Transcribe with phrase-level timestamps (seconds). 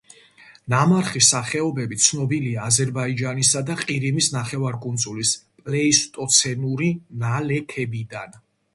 [0.73, 6.93] ნამარხი სახეობები ცნობილია აზერბაიჯანისა და ყირიმის ნახევარკუნძულის პლეისტოცენური
[7.27, 8.39] ნალექებიდან.